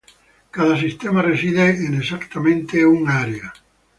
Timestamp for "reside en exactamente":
1.21-2.83